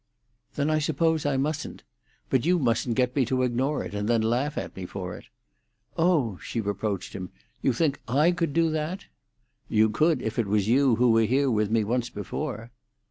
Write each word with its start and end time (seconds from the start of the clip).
"Then 0.55 0.71
I 0.71 0.79
suppose 0.79 1.27
I 1.27 1.37
mustn't. 1.37 1.83
But 2.31 2.43
you 2.43 2.57
mustn't 2.57 2.95
get 2.95 3.15
me 3.15 3.23
to 3.25 3.43
ignore 3.43 3.83
it, 3.83 3.93
and 3.93 4.07
then 4.09 4.23
laugh 4.23 4.57
at 4.57 4.75
me 4.75 4.87
for 4.87 5.15
it." 5.15 5.25
"Oh!" 5.95 6.39
she 6.41 6.59
reproached 6.59 7.13
him, 7.13 7.29
"you 7.61 7.71
think 7.71 8.01
I 8.07 8.31
could 8.31 8.51
do 8.51 8.71
that?" 8.71 9.05
"You 9.69 9.91
could 9.91 10.23
if 10.23 10.39
it 10.39 10.47
was 10.47 10.67
you 10.67 10.95
who 10.95 11.11
were 11.11 11.25
here 11.25 11.51
with 11.51 11.69
me 11.69 11.83
once 11.83 12.09
before." 12.09 12.71